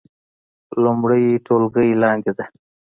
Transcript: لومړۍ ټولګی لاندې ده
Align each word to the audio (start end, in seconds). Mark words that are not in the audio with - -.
لومړۍ 0.83 1.23
ټولګی 1.45 1.89
لاندې 2.01 2.31
ده 2.37 2.45